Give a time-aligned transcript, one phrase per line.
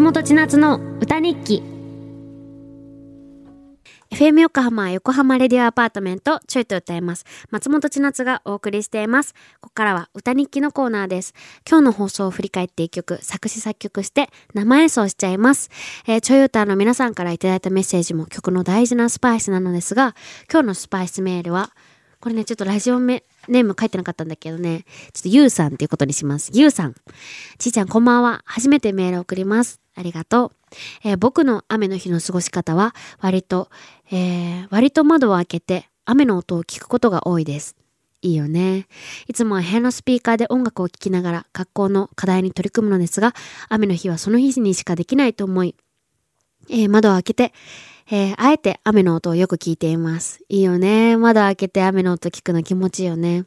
[0.00, 1.62] 千夏の歌日記
[4.10, 11.34] FM 横浜横浜レディオアパートメントちょいと歌います松本千夏がお送りしていますここからは歌日記のコーナーです
[11.68, 15.70] 今日の放送を振り返って一曲作詞作曲して生演奏しちゃいます、
[16.08, 20.16] えー、ちょい歌の皆さんからいただいたメッセージも曲の大事なスパイスなのですが
[20.50, 21.70] 今日のスパイスメールは
[22.20, 26.50] これね、ちょっとラジオネーム書いてなかったんだけどね、ちょっとゆうさんっていうことにします。
[26.52, 26.94] ゆうさん。
[27.56, 28.42] ちーちゃんこんばんは。
[28.44, 29.79] 初めてメール送ります。
[29.94, 30.50] ありがとう。
[31.04, 33.68] えー僕の雨の日の過ごし方は、割と、
[34.10, 37.76] えー割と窓を開けて雨の音を聞くことが多いです。
[38.22, 38.86] いいよね。
[39.28, 43.34] いつもは部屋のスピーカーで音楽を聴きながら学校の課題に取り組むのですが、
[43.68, 45.74] 雨の日はその日にしかできないと思い、
[46.68, 47.52] えー窓を開けて、
[48.10, 50.40] えーあえて雨の音をよく聞いています。
[50.48, 51.16] いいよね。
[51.16, 53.44] 窓開けて雨の音聞くの気持ちいいよね。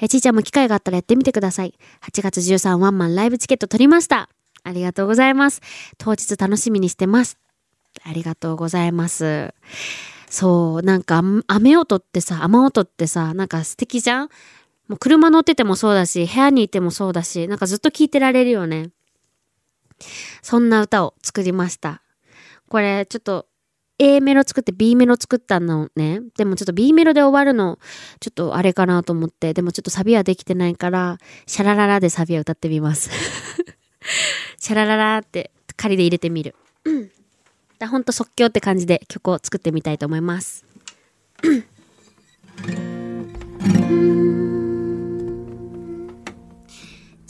[0.00, 1.74] えーちーちゃんも機会があったらやってみてください。
[2.02, 4.28] 8月13ワンマンライブチケット取りました。
[4.64, 5.60] ありがとうございます。
[5.98, 7.38] 当日楽しみにしてます。
[8.04, 9.52] ありがとうございます。
[10.28, 14.28] そう、なんか雨雨音ってさ、雨音ってさ、なんか素敵じゃん？
[14.88, 18.90] もう車乗っててもそうだし、部屋にいてもそうだし、なんかずっと聴いてられるよね。
[20.42, 22.02] そんな歌を作りました。
[22.68, 23.46] これちょっと
[23.98, 26.22] A メロ作って B メロ作ったのね。
[26.36, 27.78] でもちょっと B メロで終わるの、
[28.18, 33.10] ちょっとあれかなと思って、でもちょっとサビはできてないから、シャラララでサビを歌ってみます。
[34.62, 36.54] シャラララって仮で入れてみる。
[36.84, 37.10] うん。
[37.80, 40.64] だほんと即興って感じで曲を作ってみたいと思います。
[41.42, 41.48] じ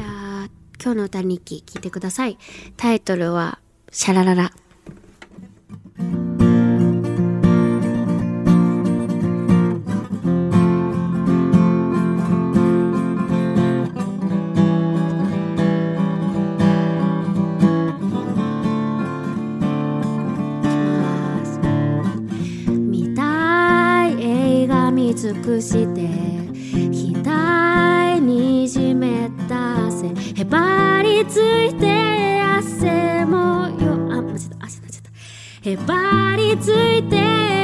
[0.00, 0.48] ゃあ、
[0.80, 2.38] 今日の歌日記聞いてください。
[2.76, 3.58] タイトルは、
[3.90, 4.52] シャラララ。
[25.16, 26.08] 尽くして
[27.22, 30.08] 額にじめた汗。
[30.08, 33.94] へばりついて汗もよ。
[34.12, 34.66] あ間違えた。
[34.66, 35.02] 汗になっちゃっ
[35.64, 35.70] た。
[35.70, 37.55] へばりついて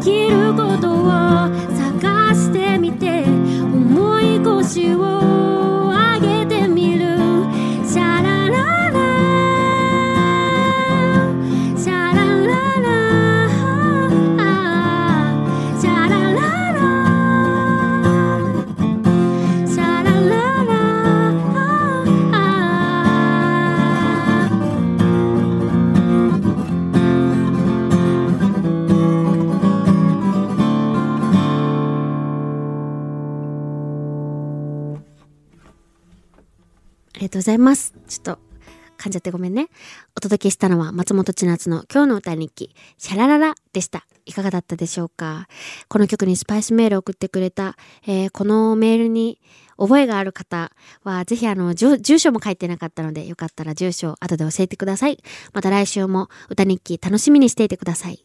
[0.00, 1.08] きることを
[1.76, 5.17] 探してみて思い腰を
[37.28, 37.92] りがとうございます。
[38.08, 38.38] ちょっと
[38.96, 39.68] 噛んじゃってごめんね。
[40.16, 44.06] お届けしたのは松本千夏の今日の歌日記、シャラララでした。
[44.24, 45.46] いかがだったでしょうか？
[45.88, 49.40] この曲にスパイスメールを送ってくれた、えーこのメールに
[49.76, 50.72] 覚えがある方
[51.04, 55.22] は、ぜひあの、住住所も書いてなかったので、よかったら住所を後で教えてください。
[55.52, 58.24] また来週も歌日記楽しみにしていてください。